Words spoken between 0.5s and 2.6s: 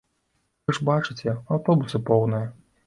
Вы ж бачыце, аўтобусы поўныя.